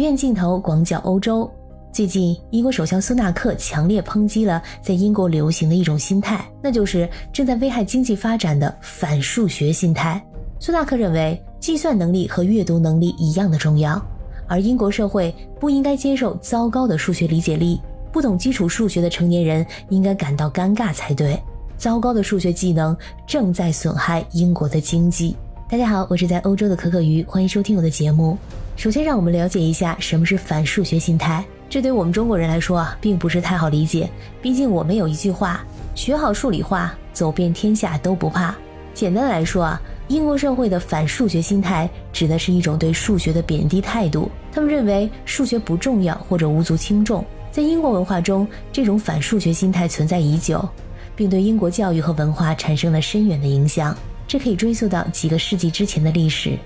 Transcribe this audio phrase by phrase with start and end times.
[0.00, 1.52] 鱼眼镜头广角欧洲。
[1.92, 10.24] 最近，英国首相苏纳克强烈抨击了在英国流行的一种心态，那就是正在危害经济发展的反数学心态。
[10.58, 14.02] 苏纳克认为，计算能力和阅读能力一样的重要，
[14.48, 17.78] 而英国社会不应该接受糟糕的数学理解力。
[18.10, 21.38] 不懂基础数学的成年人应该感到尴尬才对。
[21.76, 22.96] 糟糕的数学技能
[23.26, 25.36] 正在损害英国的经济。
[25.70, 28.36] 大家好，我是在欧洲的可可鱼，欢迎收听我的节目。
[28.74, 31.44] 首先，让我们了解一下什么是反数学心态。
[31.68, 34.10] 这对我们中国人来说啊，并不是太好理解。
[34.42, 35.64] 毕竟我们有一句话：
[35.94, 38.52] 学好数理化，走遍天下都不怕。
[38.92, 44.28] 简单来说啊，英国社会的反数学心态指的是一种对数学的贬低态度。
[44.50, 47.24] 他们认为数学不重要或者无足轻重。
[47.52, 50.68] 在英国文化中，这种反数学心态存在已久，
[51.14, 53.96] 并对英国教育和文化产生了深远的影响。
[54.30, 56.56] 这可以追溯到几个世纪之前的历史。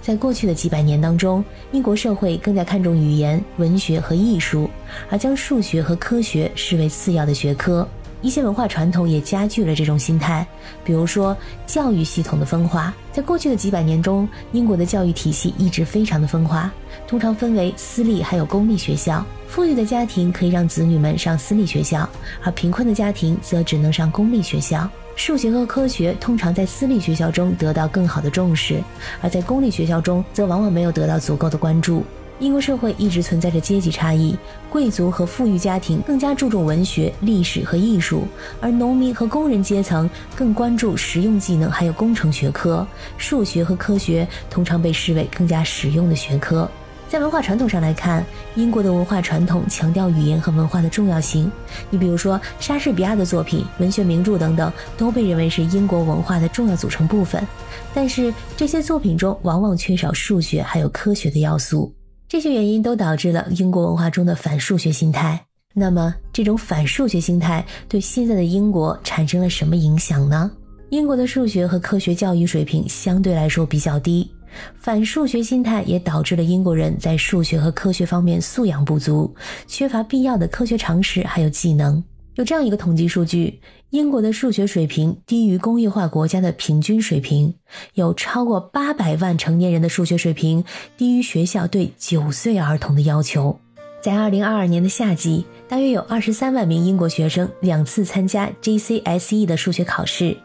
[0.00, 4.70] 在过去的几百年当中，英国社会更加看重语言、文学和艺术，
[5.10, 7.88] 而将数学和科学视为次要的学科。
[8.22, 10.46] 一些文化传统也加剧了这种心态，
[10.84, 12.94] 比如说教育系统的分化。
[13.12, 16.72] 在过去的几百年中，英国的教育体系一直非常的分化，
[17.06, 19.22] 通常分为私立还有公立学校。
[19.48, 22.08] 富裕的家庭可以让子女们上私立学校，
[22.42, 24.88] 而贫困的家庭则只能上公立学校。
[25.14, 28.82] 数学和科学通常在私立学校中得到更好的重视，
[29.20, 32.02] 而在公立学校中则往往没有得到足够的关注。
[32.38, 34.36] 英国社会一直存在着阶级差异，
[34.68, 38.24] 贵族和富裕家庭更加注重文学、历史和艺术，
[38.60, 42.84] 而农民和工人阶层更关注实用技能还有工程学科。
[43.16, 46.68] 数学和科学通常被视为更加实用的学科。
[47.08, 51.52] 在文化传统上来看，英国的文化传统强调语言和文化的重要性。
[51.90, 57.46] 你比如说，莎士比亚的作品、文学名著等等，都被认为是英国文化的重要组成部分。
[57.92, 61.92] 但是，这些作品中往往缺少数学还有科学的要素。
[62.32, 65.38] 这些原因都导致了英国文化中的反数学心态。
[65.74, 70.50] 那么，这种反数学心态对现在的英国产生了什么影响呢？
[70.88, 74.32] 英国的数学和科学教育水平相对来说比较低。
[74.80, 79.34] 反数学心态也导致了英国人在数学和科学方面素养不足，
[79.66, 82.02] 缺乏必要的科学常识还有技能。
[82.34, 83.60] 有这样一个统计数据：
[83.90, 87.54] 英国的数学水平低于工业化国家的平均水平，
[87.92, 90.64] 有超过八百万成年人的数学水平
[90.96, 93.58] 低于学校对九岁儿童的要求。
[94.00, 100.36] 在二零二二年的夏季，大约有二十三万名英国学生两次参加 GCSE 的数学考试，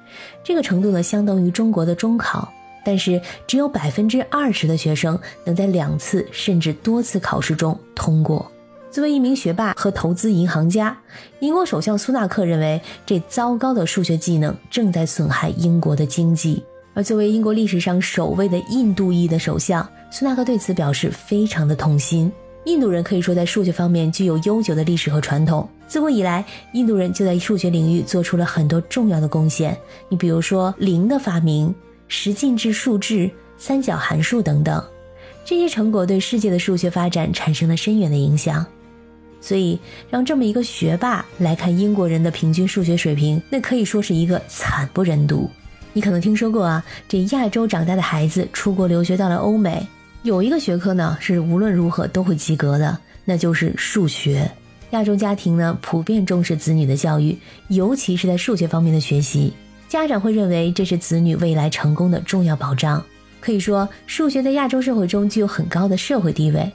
[0.43, 2.51] 这个程度呢，相当于中国的中考。
[2.83, 8.49] 但是只有百分之二十的学生能在两次甚至多次考试中通过。
[8.91, 10.97] 作为一名学霸和投资银行家，
[11.39, 16.63] 英国首相苏纳克认为这糟糕的数学技能正在损害英国的经济。
[16.93, 22.31] 而作为英国历史上首位的印度裔的首相，苏纳克对此表示非常的痛心。
[22.65, 26.43] 印度人可以说在数学方面具有悠久的历史和传统，自古以来，
[26.73, 29.77] 印度人就在数学领域做出了很多重要的贡献。
[30.09, 31.73] 你比如说零的发明。
[32.09, 34.81] 十进制数制、三角函数等等，
[35.43, 38.65] 这些成果对世界的数学发展产生了深远的影响。
[39.39, 45.49] 所以，让这么一个学霸来看英国人的平均数学水平，那可以说是一个惨不忍睹。
[45.93, 49.87] 你可能听说过啊，这亚洲长大的孩子出国留学到了欧美，
[50.23, 54.49] 有一个学科呢是无论如何都会及格的，那就是数学。
[54.91, 57.37] 亚洲家庭呢普遍重视子女的教育，
[57.67, 59.53] 尤其是在数学方面的学习。
[59.87, 63.03] 家长会认为这是子女未来成功的重要保障。
[63.39, 66.71] 可以说，数学在亚洲社会中具有很高的社会地位。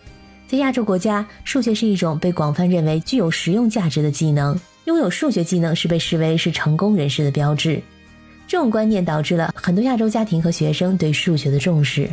[0.53, 4.55] 在亚洲国家，数学是一种被广泛认为具有实用价值的技能。
[4.85, 7.81] 拥有数学技能是被视为是成功人士的标志。
[8.47, 12.07] 这种观念导致了很多亚洲家庭和学生对数学的重视。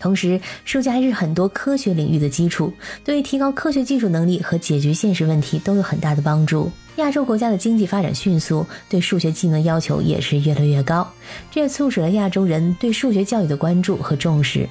[0.00, 2.72] 同时，数学还是很多科学领域的基础，
[3.04, 6.72] 对于提高科学技术能力和解决现实问题都有很大的帮助。
[6.96, 11.06] 亚洲国家的经济发展迅速，对数学技能要求也是越来越高，
[11.50, 14.66] 这也促使了亚洲人对数学教育的关注和重视。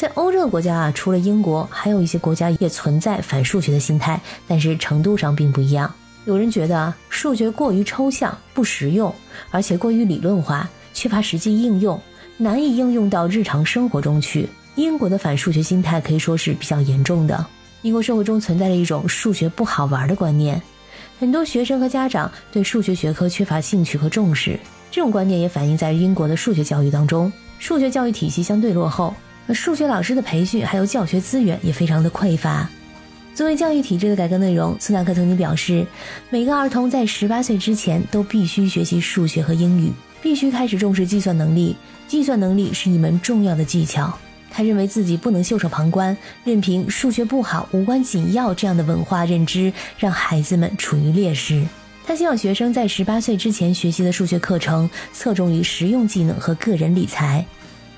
[0.00, 5.94] 在欧洲的国家啊，除了英国，还有一些国家也存在反数学的心态，但是程度上并不一样。
[6.24, 9.14] 有人觉得，数学过于抽象、不实用，
[9.50, 12.00] 而且过于理论化，缺乏实际应用，
[12.38, 14.48] 难以应用到日常生活中去。
[14.74, 17.46] 英国的反数学心态可以说是比较严重的。
[17.82, 20.58] 英国社会中存在着一种数学不好玩的观念。
[21.18, 24.58] 很多学生和家长对数学学科缺乏兴趣和重视，
[24.90, 27.30] 这种观念也反映在英国的数学教育当中。
[27.58, 29.14] 数学教育体系相对落后，
[29.54, 32.68] 数学老师的培训还有教学资源也非常的匮乏。
[33.34, 35.86] 作为教育体制的改革内容，斯纳克曾经表示，
[36.28, 41.76] 每个儿童在十八岁之前都必须学习数学和英语，必须开始重视计算能力。
[42.06, 44.12] 计算能力是一门重要的技巧。
[44.50, 46.14] 他认为自己不能袖手旁观，
[46.44, 51.64] 任凭数学不好、无关紧要这样的文化认知让孩子们处于劣势。
[52.04, 57.46] 他希望学生在十八岁之前学习的数学课程侧重于实用技能和个人理财。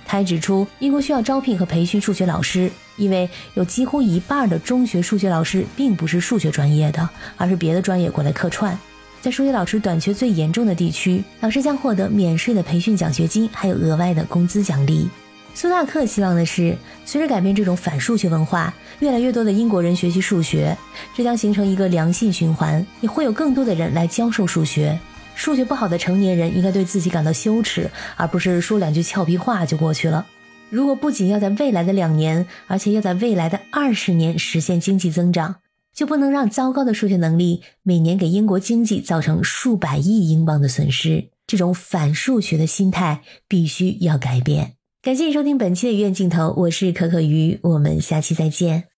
[0.05, 8.79] 他还指出，英国需要招聘和培训数学老师，因为有几乎一半的中学数学老师并不是数学专业的，而是别的专业过来客串。
[9.21, 15.09] 在数学老师短缺最严重的地区，老师将获得免税的培训奖学金，还有额外的工资奖励。
[15.55, 20.77] 苏纳克希望的是，随着改变这种反数学文化，越来越多的英国人学习数学，
[21.15, 24.99] 这将形成一个良性循环，也会有更多的人来教授数学。
[25.35, 30.27] 数学不好的成年人应该对自己感到羞耻，而不是说两句俏皮话就过去了。
[30.71, 35.57] 如果不仅要在未来的两年，而且要在未来的二十年实现经济增长，
[35.95, 41.29] 就不能让糟糕的数学能力每年给英国经济造成数百亿英镑的损失。
[41.47, 44.77] 这种反数学的心态必须要改变。
[45.03, 48.92] 感谢收听本期的鱼眼镜头，我是可可鱼，我们下期再见。